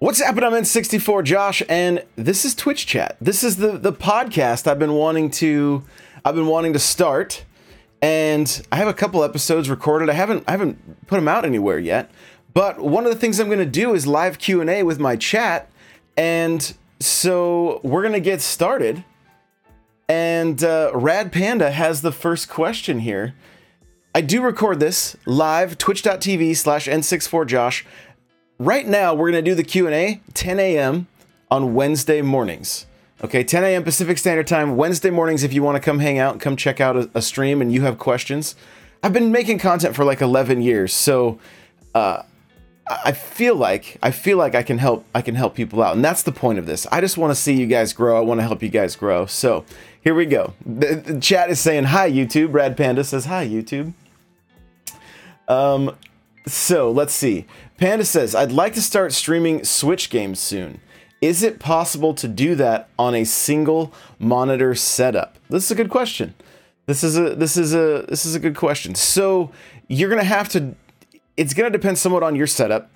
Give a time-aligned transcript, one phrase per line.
[0.00, 0.44] What's happening?
[0.44, 3.16] I'm N64 Josh, and this is Twitch Chat.
[3.20, 5.84] This is the the podcast I've been wanting to
[6.24, 7.44] I've been wanting to start,
[8.00, 10.08] and I have a couple episodes recorded.
[10.08, 12.10] I haven't I haven't put them out anywhere yet,
[12.54, 14.98] but one of the things I'm going to do is live Q and A with
[14.98, 15.68] my chat,
[16.16, 19.04] and so we're going to get started.
[20.08, 23.34] And uh, Rad Panda has the first question here.
[24.14, 27.84] I do record this live twitch.tv slash n64josh
[28.58, 31.06] right now we're going to do the q&a 10 a.m
[31.50, 32.86] on wednesday mornings.
[33.22, 36.40] Okay 10 a.m pacific standard time wednesday mornings if you want to come hang out
[36.40, 38.56] come check out a, a, stream and you have questions.
[39.02, 41.38] I've been making content for like 11 years so
[41.94, 42.22] uh,
[43.04, 46.02] i feel like i feel like i can help i can help people out and
[46.02, 46.86] that's the point of this.
[46.90, 49.26] I just want to see you guys grow i want to help you guys grow.
[49.26, 49.66] So
[50.08, 53.92] here we go the, the chat is saying hi youtube Rad Panda says hi youtube
[55.46, 55.94] um
[56.48, 57.46] so let's see.
[57.76, 60.80] Panda says, I'd like to start streaming Switch games soon.
[61.20, 65.36] Is it possible to do that on a single monitor setup?
[65.50, 66.34] This is a good question.
[66.86, 68.94] This is a this is a this is a good question.
[68.94, 69.50] So
[69.88, 70.74] you're gonna have to
[71.36, 72.90] it's gonna depend somewhat on your setup.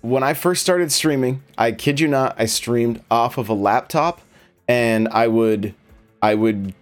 [0.00, 4.20] When I first started streaming, I kid you not, I streamed off of a laptop
[4.66, 5.74] and I would
[6.22, 6.74] I would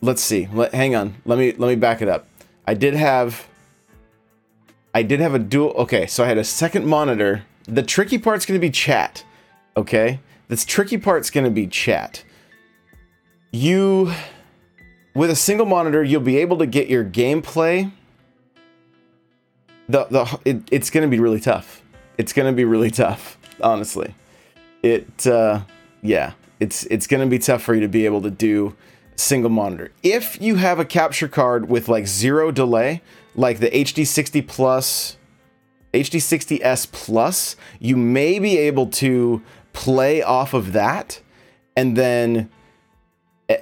[0.00, 2.26] let's see, let, hang on, let me let me back it up.
[2.66, 3.48] I did have
[4.94, 5.70] I did have a dual.
[5.70, 7.44] Okay, so I had a second monitor.
[7.66, 9.24] The tricky part's to be chat.
[9.76, 12.24] Okay, this tricky part's to be chat.
[13.52, 14.12] You,
[15.14, 17.90] with a single monitor, you'll be able to get your gameplay.
[19.88, 21.82] The the it, it's to be really tough.
[22.18, 24.14] It's to be really tough, honestly.
[24.82, 25.62] It uh,
[26.02, 28.76] yeah, it's it's going to be tough for you to be able to do
[29.16, 29.90] single monitor.
[30.02, 33.02] If you have a capture card with like zero delay,
[33.34, 35.16] like the HD60 Plus,
[35.92, 39.42] HD60S Plus, you may be able to
[39.72, 41.20] play off of that
[41.76, 42.48] and then
[43.48, 43.58] eh,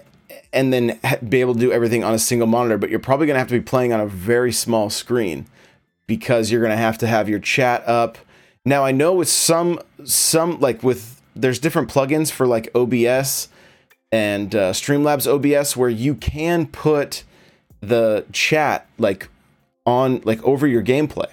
[0.53, 3.35] and then be able to do everything on a single monitor, but you're probably going
[3.35, 5.47] to have to be playing on a very small screen
[6.07, 8.19] because you're going to have to have your chat up.
[8.67, 13.49] Now I know with some some like with there's different plugins for like OBS
[14.13, 17.25] and uh, Streamlabs OBS where you can put
[17.81, 19.29] the chat like
[19.87, 21.33] on like over your gameplay.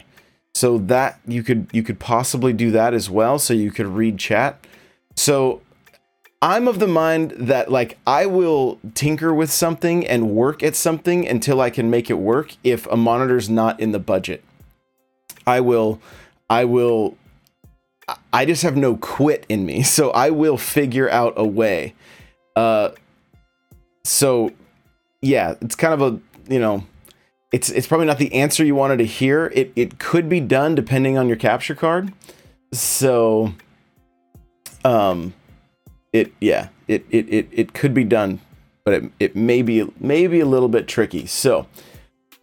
[0.53, 4.17] So that you could you could possibly do that as well so you could read
[4.17, 4.65] chat.
[5.15, 5.61] So
[6.39, 11.27] i'm of the mind that like i will tinker with something and work at something
[11.27, 14.43] until i can make it work if a monitor's not in the budget.
[15.45, 15.99] I will
[16.49, 17.17] i will
[18.33, 21.93] i just have no quit in me so i will figure out a way
[22.55, 22.89] uh
[24.03, 24.51] so
[25.21, 26.19] yeah it's kind of a
[26.51, 26.83] you know
[27.51, 29.51] it's it's probably not the answer you wanted to hear.
[29.55, 32.13] It it could be done depending on your capture card.
[32.73, 33.53] So
[34.83, 35.33] um
[36.11, 38.41] it yeah, it it it, it could be done,
[38.83, 41.25] but it it may be maybe a little bit tricky.
[41.25, 41.67] So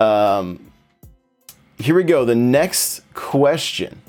[0.00, 0.72] um
[1.78, 2.24] here we go.
[2.24, 4.00] The next question.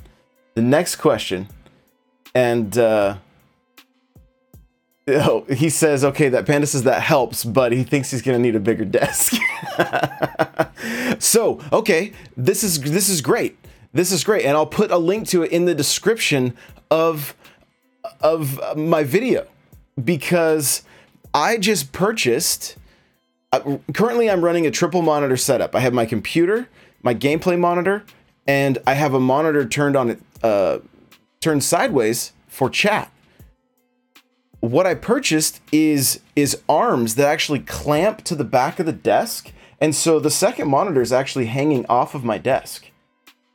[0.55, 1.47] The next question.
[2.33, 3.17] And uh
[5.07, 8.55] Oh, he says, okay, that Panda says that helps, but he thinks he's gonna need
[8.55, 9.35] a bigger desk.
[11.19, 13.57] so, okay, this is this is great.
[13.93, 16.57] This is great, and I'll put a link to it in the description
[16.89, 17.35] of
[18.19, 19.45] of my video
[20.03, 20.83] because
[21.33, 22.75] I just purchased.
[23.51, 25.75] Uh, currently, I'm running a triple monitor setup.
[25.75, 26.67] I have my computer,
[27.03, 28.03] my gameplay monitor,
[28.47, 30.19] and I have a monitor turned on
[31.39, 33.11] turned sideways for chat
[34.65, 39.51] what I purchased is is arms that actually clamp to the back of the desk,
[39.79, 42.89] and so the second monitor is actually hanging off of my desk.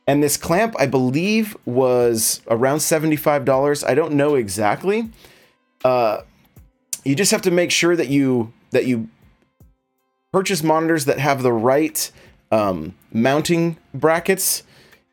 [0.07, 3.83] And this clamp, I believe, was around seventy-five dollars.
[3.83, 5.09] I don't know exactly.
[5.83, 6.21] Uh,
[7.03, 9.09] you just have to make sure that you that you
[10.31, 12.09] purchase monitors that have the right
[12.51, 14.63] um, mounting brackets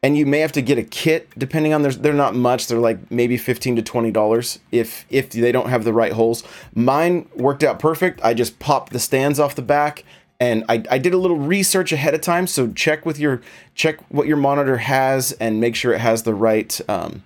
[0.02, 2.78] and you may have to get a kit depending on their they're not much they're
[2.78, 6.44] like maybe 15 to 20 dollars if if they don't have the right holes.
[6.74, 8.20] Mine worked out perfect.
[8.22, 10.04] I just popped the stands off the back
[10.40, 12.46] and I, I did a little research ahead of time.
[12.46, 13.42] So check with your
[13.74, 17.22] check what your monitor has and make sure it has the right um,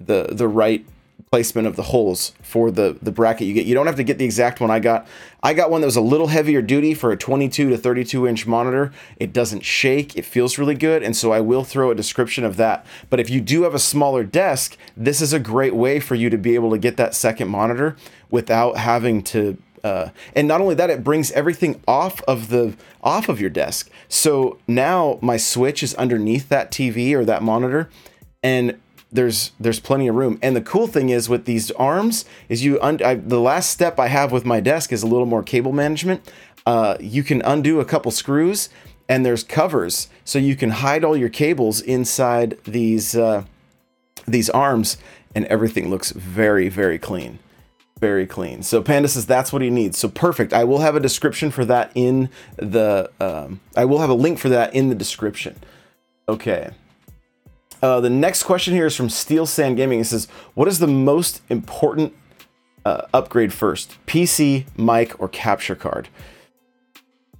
[0.00, 0.84] the the right
[1.30, 3.66] placement of the holes for the the bracket you get.
[3.66, 5.06] You don't have to get the exact one I got.
[5.42, 8.46] I got one that was a little heavier duty for a 22 to 32 inch
[8.46, 8.92] monitor.
[9.16, 10.16] It doesn't shake.
[10.16, 12.84] It feels really good, and so I will throw a description of that.
[13.10, 16.30] But if you do have a smaller desk, this is a great way for you
[16.30, 17.96] to be able to get that second monitor
[18.30, 23.28] without having to uh, and not only that, it brings everything off of the off
[23.28, 23.90] of your desk.
[24.08, 27.88] So now my switch is underneath that TV or that monitor,
[28.42, 28.78] and
[29.10, 30.38] there's there's plenty of room.
[30.42, 33.98] And the cool thing is with these arms is you un- I, the last step
[33.98, 36.30] I have with my desk is a little more cable management.
[36.66, 38.68] Uh, you can undo a couple screws,
[39.08, 43.44] and there's covers so you can hide all your cables inside these uh,
[44.26, 44.98] these arms,
[45.34, 47.38] and everything looks very very clean
[47.98, 48.62] very clean.
[48.62, 49.98] So Panda says that's what he needs.
[49.98, 50.52] So perfect.
[50.52, 53.10] I will have a description for that in the.
[53.20, 55.56] Um, I will have a link for that in the description.
[56.28, 56.70] Okay.
[57.82, 60.00] Uh, the next question here is from Steel Sand Gaming.
[60.00, 62.14] It says, "What is the most important
[62.84, 63.96] uh, upgrade first?
[64.06, 66.08] PC, mic, or capture card?"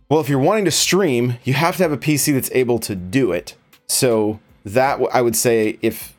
[0.08, 2.94] Well, if you're wanting to stream, you have to have a PC that's able to
[2.94, 3.56] do it.
[3.87, 6.17] So that I would say if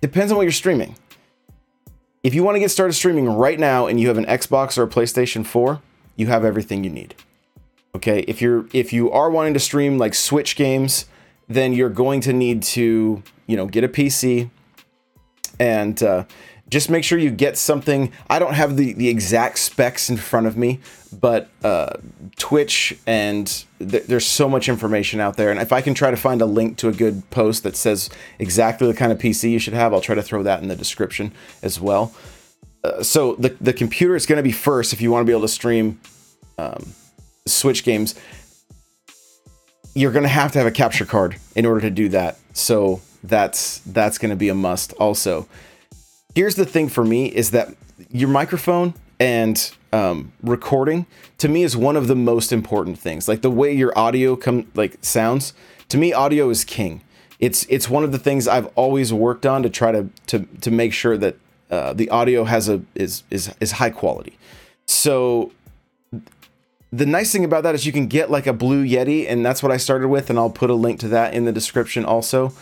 [0.00, 0.96] depends on what you're streaming
[2.22, 4.84] if you want to get started streaming right now and you have an Xbox or
[4.84, 5.80] a PlayStation 4,
[6.16, 7.14] you have everything you need.
[7.94, 11.06] Okay, if you're if you are wanting to stream like Switch games,
[11.54, 14.50] then you're going to need to, you know, get a PC
[15.58, 16.24] and uh,
[16.68, 18.10] just make sure you get something.
[18.30, 20.80] I don't have the, the exact specs in front of me,
[21.12, 21.98] but uh,
[22.38, 23.46] Twitch and
[23.78, 25.50] th- there's so much information out there.
[25.50, 28.08] And if I can try to find a link to a good post that says
[28.38, 30.76] exactly the kind of PC you should have, I'll try to throw that in the
[30.76, 31.32] description
[31.62, 32.14] as well.
[32.82, 35.32] Uh, so the, the computer is going to be first if you want to be
[35.32, 36.00] able to stream
[36.58, 36.94] um,
[37.46, 38.14] Switch games.
[39.94, 42.38] You're going to have to have a capture card in order to do that.
[42.52, 45.46] So that's that's going to be a must also
[46.34, 47.74] here's the thing for me is that
[48.10, 51.06] your microphone and um, recording
[51.38, 53.28] to me is one of the most important things.
[53.28, 55.54] Like the way your audio come like sounds
[55.88, 57.02] to me, audio is king.
[57.38, 60.70] It's it's one of the things I've always worked on to try to to to
[60.70, 61.36] make sure that
[61.70, 64.38] uh, the audio has a is is is high quality.
[64.86, 65.52] So
[66.92, 69.62] the nice thing about that is you can get like a blue Yeti, and that's
[69.62, 72.52] what I started with, and I'll put a link to that in the description also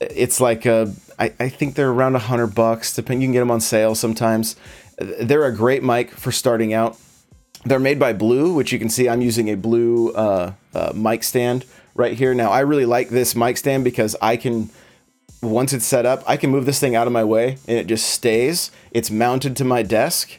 [0.00, 2.94] it's like a, I, I think they're around a hundred bucks.
[2.94, 4.56] Depending, you can get them on sale sometimes.
[4.98, 6.98] They're a great mic for starting out.
[7.64, 11.24] They're made by Blue, which you can see I'm using a Blue uh, uh, mic
[11.24, 11.64] stand
[11.94, 12.34] right here.
[12.34, 14.70] Now I really like this mic stand because I can,
[15.42, 17.86] once it's set up, I can move this thing out of my way and it
[17.86, 18.70] just stays.
[18.90, 20.38] It's mounted to my desk,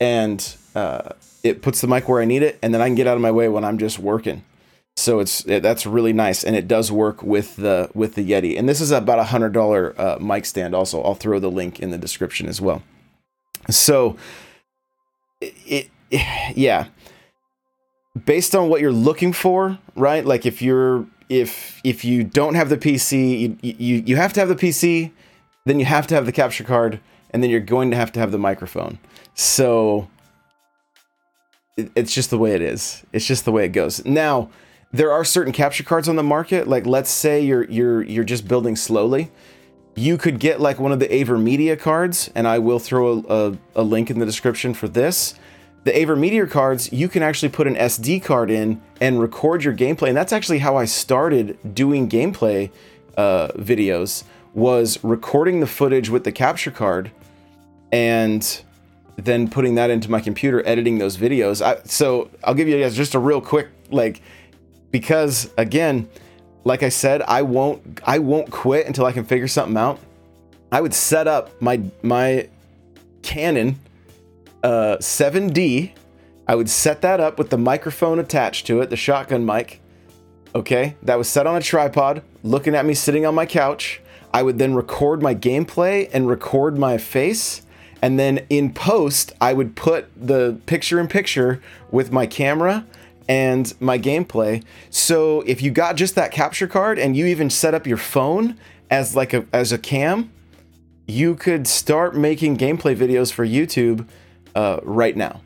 [0.00, 3.06] and uh, it puts the mic where I need it, and then I can get
[3.06, 4.44] out of my way when I'm just working.
[4.94, 8.58] So it's it, that's really nice, and it does work with the with the Yeti.
[8.58, 10.74] And this is about a hundred dollar uh, mic stand.
[10.74, 12.82] Also, I'll throw the link in the description as well.
[13.70, 14.16] So
[15.40, 16.88] it, it yeah,
[18.26, 20.24] based on what you're looking for, right?
[20.24, 24.40] Like if you're if if you don't have the PC, you you you have to
[24.40, 25.10] have the PC,
[25.64, 27.00] then you have to have the capture card,
[27.30, 28.98] and then you're going to have to have the microphone.
[29.34, 30.08] So
[31.76, 33.04] it's just the way it is.
[33.12, 34.04] It's just the way it goes.
[34.04, 34.50] Now
[34.92, 36.68] there are certain capture cards on the market.
[36.68, 39.30] Like let's say you're you're you're just building slowly.
[39.94, 43.58] You could get like one of the AverMedia cards, and I will throw a, a,
[43.76, 45.34] a link in the description for this.
[45.84, 50.08] The AverMedia cards, you can actually put an SD card in and record your gameplay,
[50.08, 52.70] and that's actually how I started doing gameplay
[53.16, 54.24] uh, videos.
[54.52, 57.10] Was recording the footage with the capture card,
[57.92, 58.62] and
[59.16, 61.64] then putting that into my computer, editing those videos.
[61.64, 64.20] I, so I'll give you guys just a real quick like
[64.90, 66.08] because again,
[66.64, 69.98] like I said, I won't I won't quit until I can figure something out.
[70.70, 72.48] I would set up my my
[73.22, 73.78] Canon
[74.62, 75.92] uh, 7D.
[76.48, 79.80] I would set that up with the microphone attached to it, the shotgun mic.
[80.54, 84.00] Okay, that was set on a tripod, looking at me sitting on my couch.
[84.32, 87.62] I would then record my gameplay and record my face.
[88.02, 92.84] And then in post, I would put the picture in picture with my camera
[93.28, 94.62] and my gameplay.
[94.90, 98.56] So if you got just that capture card and you even set up your phone
[98.90, 100.30] as like a as a cam,
[101.06, 104.06] you could start making gameplay videos for YouTube
[104.54, 105.40] uh, right now.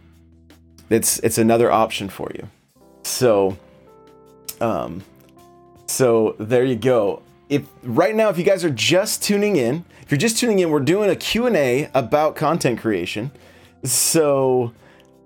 [0.89, 2.49] It's it's another option for you.
[3.05, 3.57] So,
[4.61, 5.03] um,
[5.87, 7.23] so there you go.
[7.51, 10.71] If right now, if you guys are just tuning in, if you're just tuning in,
[10.71, 13.33] we're doing a Q and A about content creation.
[13.85, 14.73] So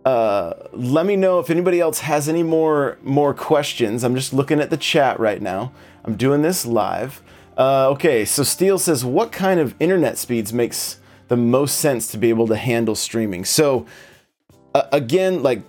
[0.07, 4.03] uh, let me know if anybody else has any more more questions.
[4.03, 5.73] I'm just looking at the chat right now.
[6.05, 7.23] I'm doing this live.
[7.57, 12.19] Uh, okay, so Steele says, what kind of internet speeds makes the most sense to
[12.19, 13.45] be able to handle streaming?
[13.45, 13.87] So
[14.75, 15.63] uh, again, like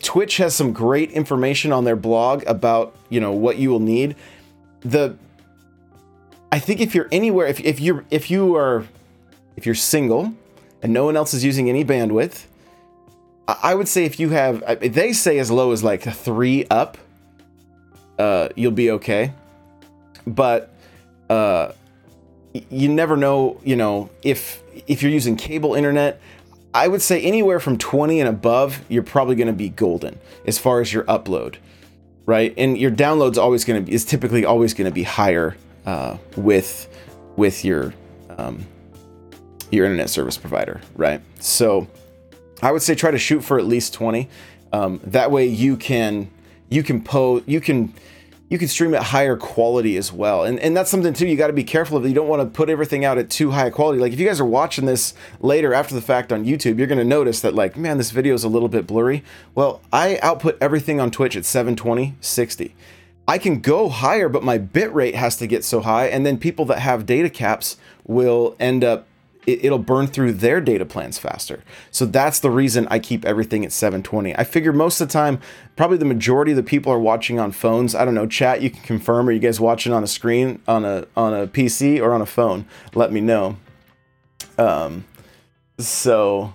[0.00, 4.14] Twitch has some great information on their blog about you know what you will need.
[4.80, 5.16] The
[6.52, 8.86] I think if you're anywhere, if, if you're if you are
[9.56, 10.34] if you're single
[10.82, 12.44] and no one else is using any bandwidth,
[13.48, 16.98] I would say if you have, they say as low as like three up,
[18.18, 19.32] uh, you'll be okay.
[20.26, 20.70] But
[21.30, 21.72] uh,
[22.52, 26.20] you never know, you know, if if you're using cable internet,
[26.74, 30.58] I would say anywhere from 20 and above, you're probably going to be golden as
[30.58, 31.56] far as your upload,
[32.26, 32.52] right?
[32.58, 35.56] And your download's always going to be is typically always going to be higher
[35.86, 36.88] uh, with
[37.36, 37.94] with your
[38.36, 38.66] um,
[39.70, 41.20] your internet service provider, right?
[41.40, 41.88] So
[42.60, 44.28] I would say try to shoot for at least 20.
[44.72, 46.30] Um, that way you can
[46.70, 47.92] you can post you can
[48.48, 50.44] you can stream at higher quality as well.
[50.44, 52.06] And and that's something too you got to be careful of.
[52.06, 53.98] You don't want to put everything out at too high quality.
[53.98, 56.98] Like if you guys are watching this later after the fact on YouTube, you're going
[56.98, 59.24] to notice that like, man, this video is a little bit blurry.
[59.54, 62.74] Well, I output everything on Twitch at 720, 60.
[63.26, 66.38] I can go higher, but my bit rate has to get so high and then
[66.38, 69.06] people that have data caps will end up
[69.46, 71.62] it, will burn through their data plans faster.
[71.90, 74.36] So that's the reason I keep everything at 720.
[74.36, 75.40] I figure most of the time,
[75.76, 77.94] probably the majority of the people are watching on phones.
[77.94, 79.28] I don't know, chat, you can confirm.
[79.28, 82.26] Are you guys watching on a screen, on a on a PC or on a
[82.26, 82.66] phone?
[82.94, 83.56] Let me know.
[84.58, 85.06] Um,
[85.78, 86.54] so,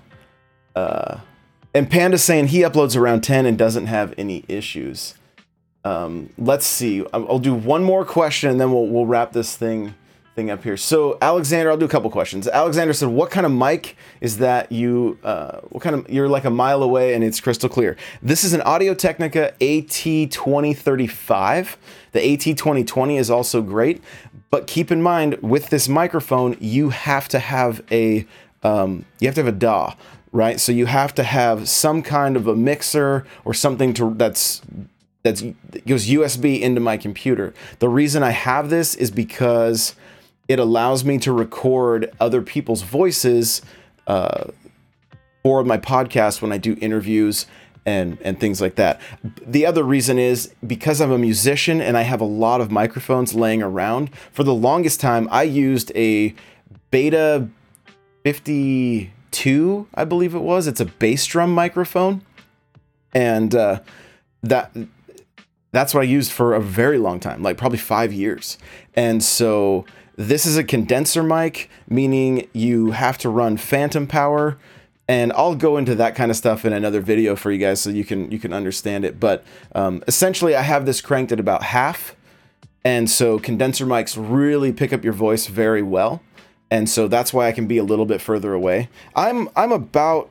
[0.76, 1.20] uh,
[1.74, 5.16] and Panda's saying he uploads around 10 and doesn't have any issues.
[5.88, 7.06] Um, let's see.
[7.14, 9.94] I'll do one more question and then we'll we'll wrap this thing
[10.36, 10.76] thing up here.
[10.78, 12.48] So Alexander, I'll do a couple questions.
[12.48, 14.72] Alexander said, "What kind of mic is that?
[14.72, 16.10] You, uh, what kind of?
[16.10, 17.96] You're like a mile away and it's crystal clear.
[18.22, 21.78] This is an Audio Technica AT2035.
[22.12, 24.04] The AT2020 is also great,
[24.52, 28.28] but keep in mind with this microphone, you have to have a,
[28.64, 29.96] um, you have to have a DAW."
[30.34, 34.62] Right, so you have to have some kind of a mixer or something to that's
[35.28, 35.42] that's
[35.86, 37.54] goes USB into my computer.
[37.80, 39.96] The reason I have this is because
[40.48, 43.62] it allows me to record other people's voices
[44.08, 44.46] uh,
[45.44, 47.46] for my podcast when I do interviews
[47.86, 49.02] and and things like that.
[49.46, 53.34] The other reason is because I'm a musician and I have a lot of microphones
[53.34, 54.10] laying around.
[54.32, 56.34] For the longest time, I used a
[56.90, 57.50] Beta
[58.24, 60.68] 52, I believe it was.
[60.68, 62.22] It's a bass drum microphone,
[63.14, 63.82] and uh,
[64.44, 64.72] that
[65.72, 68.58] that's what I used for a very long time, like probably five years.
[68.96, 74.58] And so this is a condenser mic, meaning you have to run phantom power.
[75.10, 77.90] And I'll go into that kind of stuff in another video for you guys so
[77.90, 79.22] you can you can understand it.
[79.22, 82.14] But um, essentially, I have this cranked at about half,
[82.84, 86.22] and so condenser mics really pick up your voice very well,
[86.70, 88.90] and so that's why I can be a little bit further away.
[89.16, 90.30] I'm I'm about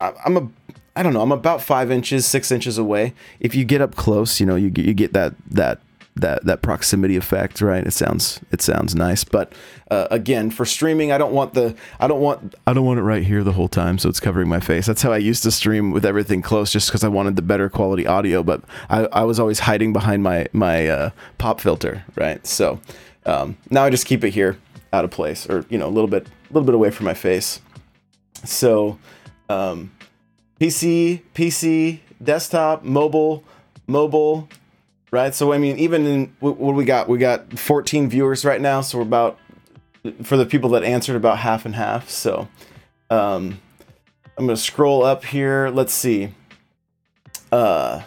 [0.00, 0.48] I'm a
[0.96, 3.14] I don't know I'm about five inches six inches away.
[3.38, 5.80] If you get up close, you know you you get that that
[6.16, 7.86] that that proximity effect, right?
[7.86, 9.52] It sounds it sounds nice, but
[9.90, 13.02] uh, again, for streaming, I don't want the I don't want I don't want it
[13.02, 14.86] right here the whole time, so it's covering my face.
[14.86, 17.68] That's how I used to stream with everything close, just because I wanted the better
[17.68, 18.42] quality audio.
[18.42, 22.44] But I, I was always hiding behind my my uh, pop filter, right?
[22.46, 22.80] So
[23.26, 24.58] um, now I just keep it here,
[24.92, 27.14] out of place, or you know, a little bit a little bit away from my
[27.14, 27.60] face.
[28.44, 28.98] So
[29.48, 29.92] um,
[30.60, 33.42] PC, PC, desktop, mobile,
[33.86, 34.48] mobile,
[35.10, 35.34] right?
[35.34, 38.98] So I mean, even in what, we got, we got 14 viewers right now, so
[38.98, 39.38] we're about
[40.22, 42.10] for the people that answered about half and half.
[42.10, 42.48] So
[43.08, 43.60] um,
[44.36, 45.70] I'm gonna scroll up here.
[45.70, 46.34] Let's see.
[47.50, 48.02] Uh,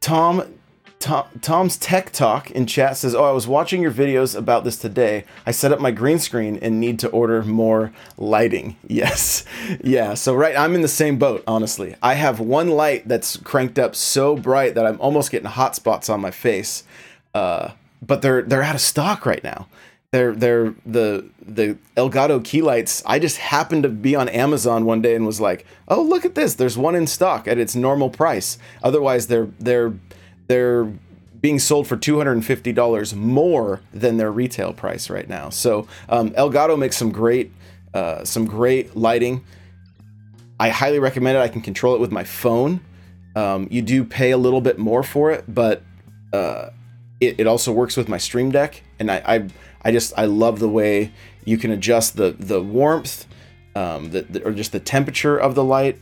[0.00, 0.44] Tom
[1.06, 4.76] Tom, Tom's Tech Talk in chat says, Oh, I was watching your videos about this
[4.76, 5.24] today.
[5.46, 8.76] I set up my green screen and need to order more lighting.
[8.88, 9.44] Yes.
[9.84, 10.14] Yeah.
[10.14, 11.94] So, right, I'm in the same boat, honestly.
[12.02, 16.08] I have one light that's cranked up so bright that I'm almost getting hot spots
[16.08, 16.82] on my face.
[17.34, 19.68] Uh, but they're they're out of stock right now.
[20.12, 23.02] They're they're the the Elgato key lights.
[23.06, 26.34] I just happened to be on Amazon one day and was like, "Oh, look at
[26.34, 26.54] this!
[26.54, 29.92] There's one in stock at its normal price." Otherwise, they're they're
[30.46, 30.92] they're
[31.40, 35.50] being sold for $250 more than their retail price right now.
[35.50, 37.52] So um, Elgato makes some great,
[37.94, 39.44] uh, some great lighting.
[40.58, 41.40] I highly recommend it.
[41.40, 42.80] I can control it with my phone.
[43.34, 45.82] Um, you do pay a little bit more for it, but
[46.32, 46.70] uh,
[47.20, 49.48] it, it also works with my Stream Deck, and I, I,
[49.82, 51.12] I just I love the way
[51.44, 53.26] you can adjust the the warmth,
[53.74, 56.00] um, the, the, or just the temperature of the light.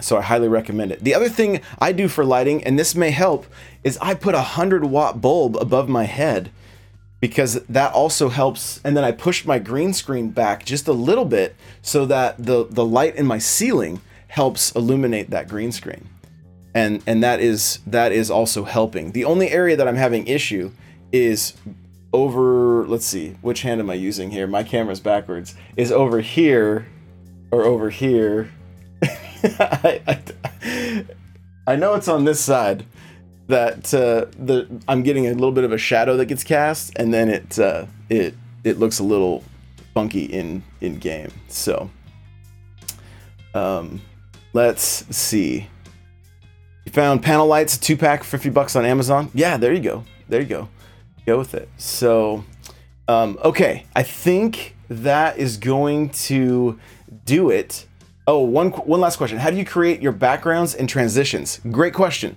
[0.00, 1.00] So I highly recommend it.
[1.00, 3.46] The other thing I do for lighting, and this may help,
[3.82, 6.50] is I put a 100 watt bulb above my head
[7.20, 8.80] because that also helps.
[8.84, 12.66] And then I push my green screen back just a little bit so that the,
[12.68, 16.08] the light in my ceiling helps illuminate that green screen.
[16.74, 19.12] And, and that is that is also helping.
[19.12, 20.72] The only area that I'm having issue
[21.10, 21.54] is
[22.12, 26.86] over let's see which hand am i using here my camera's backwards is over here
[27.50, 28.50] or over here
[29.42, 31.04] I, I,
[31.66, 32.84] I know it's on this side
[33.48, 37.12] that uh, the I'm getting a little bit of a shadow that gets cast, and
[37.12, 38.34] then it uh, it
[38.64, 39.44] it looks a little
[39.94, 41.30] funky in in game.
[41.48, 41.90] So,
[43.54, 44.00] um,
[44.52, 44.82] let's
[45.16, 45.68] see.
[46.84, 49.30] You found panel lights, two pack, fifty bucks on Amazon.
[49.34, 50.04] Yeah, there you go.
[50.28, 50.68] There you go.
[51.24, 51.68] Go with it.
[51.76, 52.44] So,
[53.08, 56.78] um, okay, I think that is going to
[57.24, 57.85] do it.
[58.28, 59.38] Oh, one one last question.
[59.38, 61.60] How do you create your backgrounds and transitions?
[61.70, 62.36] Great question.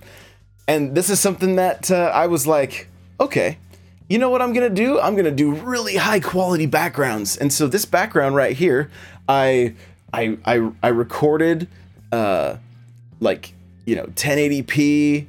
[0.68, 3.58] And this is something that uh, I was like, okay,
[4.08, 5.00] you know what I'm gonna do?
[5.00, 7.36] I'm gonna do really high quality backgrounds.
[7.36, 8.88] And so this background right here,
[9.28, 9.74] I
[10.12, 11.66] I I, I recorded
[12.12, 12.56] uh
[13.18, 13.52] like
[13.84, 15.28] you know 1080p,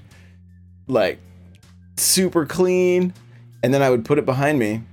[0.88, 1.20] like
[1.98, 3.14] super clean,
[3.64, 4.84] and then I would put it behind me,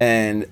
[0.00, 0.46] and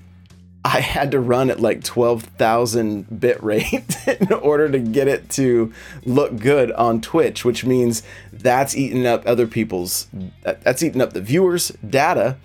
[0.65, 5.73] I had to run at like 12,000 bit rate in order to get it to
[6.05, 8.01] look good on Twitch, which means
[8.31, 10.07] that's eating up other people's,
[10.43, 12.37] that's eating up the viewers' data.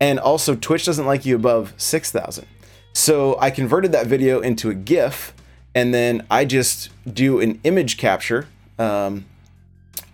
[0.00, 2.46] And also, Twitch doesn't like you above 6,000.
[2.92, 5.34] So I converted that video into a GIF,
[5.74, 8.46] and then I just do an image capture
[8.78, 9.24] um,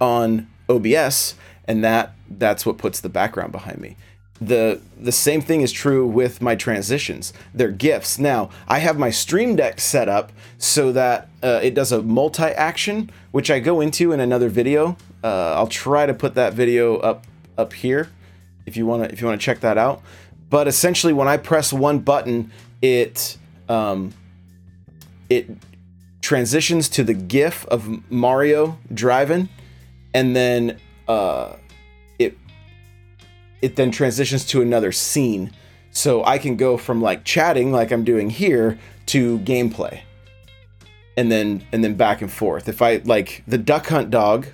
[0.00, 1.34] on OBS,
[1.66, 3.96] and that that's what puts the background behind me
[4.40, 7.32] the the same thing is true with my transitions.
[7.52, 11.92] They're gifs now i have my stream deck set up so that uh, it does
[11.92, 14.96] a multi-action which i go into in another video.
[15.22, 17.26] Uh, i'll try to put that video up
[17.56, 18.10] up here
[18.66, 20.02] if you want to if you want to check that out.
[20.50, 22.50] But essentially when i press one button
[22.82, 23.38] it
[23.68, 24.12] um,
[25.30, 25.48] it
[26.20, 29.48] transitions to the gif of mario driving
[30.12, 31.54] and then uh,
[33.62, 35.50] it then transitions to another scene.
[35.90, 40.00] So I can go from like chatting like I'm doing here to gameplay.
[41.16, 42.68] And then and then back and forth.
[42.68, 44.49] If I like the duck hunt dog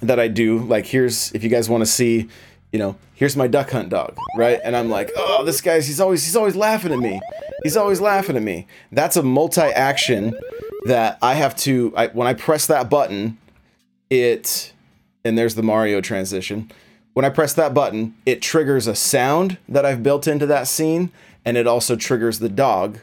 [0.00, 2.28] that I do, like here's if you guys want to see,
[2.72, 4.58] you know, here's my duck hunt dog, right?
[4.64, 7.20] And I'm like, "Oh, this guy's he's always he's always laughing at me.
[7.62, 10.34] He's always laughing at me." That's a multi-action
[10.86, 13.36] that I have to I, when I press that button,
[14.08, 14.72] it
[15.26, 16.70] and there's the Mario transition
[17.16, 21.10] when I press that button, it triggers a sound that I've built into that scene,
[21.46, 22.98] and it also triggers the dog.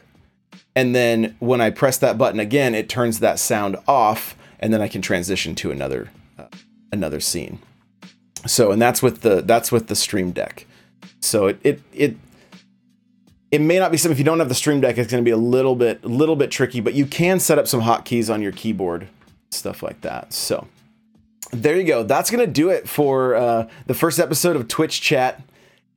[0.76, 4.80] And then when I press that button again, it turns that sound off, and then
[4.80, 6.46] I can transition to another uh,
[6.92, 7.58] another scene.
[8.46, 10.64] So, and that's with the that's with the Stream Deck.
[11.18, 12.16] So it it it
[13.50, 15.28] it may not be something if you don't have the Stream Deck, it's going to
[15.28, 18.42] be a little bit little bit tricky, but you can set up some hotkeys on
[18.42, 19.08] your keyboard,
[19.50, 20.32] stuff like that.
[20.32, 20.68] So
[21.54, 22.02] there you go.
[22.02, 25.42] That's gonna do it for uh, the first episode of Twitch Chat.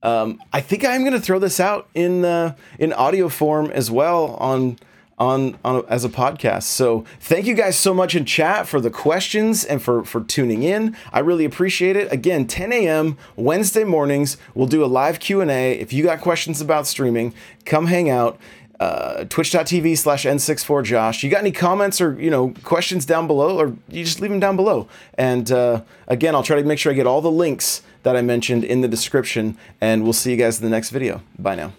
[0.03, 4.35] Um, I think I'm gonna throw this out in uh, in audio form as well
[4.35, 4.77] on
[5.17, 6.63] on on as a podcast.
[6.63, 10.63] So thank you guys so much in chat for the questions and for for tuning
[10.63, 10.95] in.
[11.11, 12.11] I really appreciate it.
[12.11, 13.17] Again, 10 a.m.
[13.35, 15.73] Wednesday mornings, we'll do a live Q and A.
[15.73, 17.33] If you got questions about streaming,
[17.65, 18.39] come hang out
[18.79, 23.75] uh, twitch.tv slash n64josh you got any comments or you know questions down below or
[23.89, 24.87] you just leave them down below.
[25.15, 28.21] And uh, again i'll try to make sure i get all the links that i
[28.21, 31.21] mentioned in the description and we'll see you guys in the next video.
[31.37, 31.73] Bye now